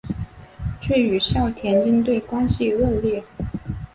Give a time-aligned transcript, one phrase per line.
[0.81, 3.23] 却与校田径队关系恶劣。